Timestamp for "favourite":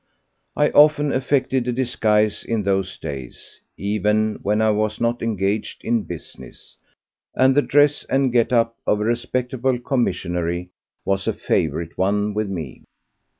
11.33-11.99